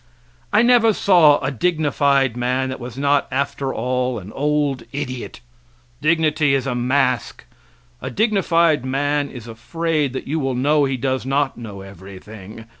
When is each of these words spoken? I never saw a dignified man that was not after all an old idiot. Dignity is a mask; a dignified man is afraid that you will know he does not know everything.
I 0.51 0.63
never 0.63 0.93
saw 0.93 1.37
a 1.41 1.51
dignified 1.51 2.35
man 2.35 2.69
that 2.69 2.79
was 2.79 2.97
not 2.97 3.27
after 3.29 3.71
all 3.71 4.17
an 4.17 4.33
old 4.33 4.81
idiot. 4.91 5.41
Dignity 6.01 6.55
is 6.55 6.65
a 6.65 6.73
mask; 6.73 7.45
a 8.01 8.09
dignified 8.09 8.83
man 8.83 9.29
is 9.29 9.47
afraid 9.47 10.13
that 10.13 10.25
you 10.25 10.39
will 10.39 10.55
know 10.55 10.85
he 10.85 10.97
does 10.97 11.23
not 11.23 11.55
know 11.55 11.81
everything. 11.81 12.65